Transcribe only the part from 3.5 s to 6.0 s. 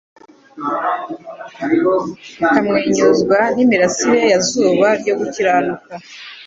n'imirasire ya Zuba ryo gukiranuka.